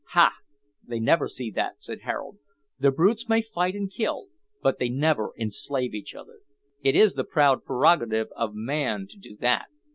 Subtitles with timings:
[0.13, 0.31] "Ha!
[0.83, 2.39] they never see that," said Harold;
[2.79, 6.39] "the brutes may fight and kill, but they never enslave each other.
[6.81, 9.67] It is the proud prerogative of man to do that."